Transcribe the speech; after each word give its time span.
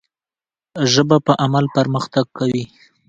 ژبه 0.93 1.17
په 1.25 1.33
عمل 1.43 1.65
پرمختګ 1.77 2.25
کوي. 2.37 2.63